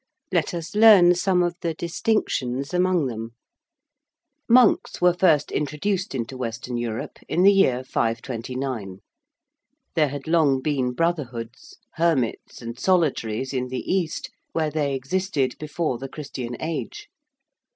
[0.31, 3.35] Let us learn some of the distinctions among them.
[4.49, 8.97] Monks were first introduced into Western Europe in the year 529.
[9.93, 15.99] There had long been brotherhoods, hermits, and solitaries in the East, where they existed before
[15.99, 17.07] the Christian age.